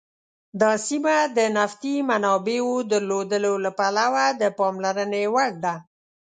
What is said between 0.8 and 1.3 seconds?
سیمه